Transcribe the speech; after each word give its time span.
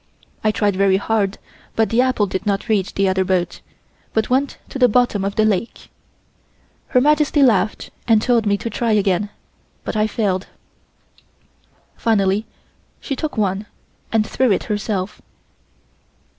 I 0.43 0.49
tried 0.49 0.75
very 0.75 0.97
hard, 0.97 1.37
but 1.75 1.91
the 1.91 2.01
apple 2.01 2.25
did 2.25 2.43
not 2.47 2.67
reach 2.67 2.95
the 2.95 3.07
other 3.07 3.23
boat, 3.23 3.61
but 4.13 4.31
went 4.31 4.57
to 4.69 4.79
the 4.79 4.87
bottom 4.89 5.23
of 5.23 5.35
the 5.35 5.45
lake. 5.45 5.91
Her 6.87 6.99
Majesty 6.99 7.43
laughed 7.43 7.91
and 8.07 8.19
told 8.19 8.47
me 8.47 8.57
to 8.57 8.69
try 8.71 8.93
again, 8.93 9.29
but 9.83 9.95
I 9.95 10.07
failed. 10.07 10.47
Finally, 11.97 12.47
she 12.99 13.15
took 13.15 13.37
one 13.37 13.67
and 14.11 14.25
threw 14.25 14.51
it 14.51 14.63
herself. 14.63 15.21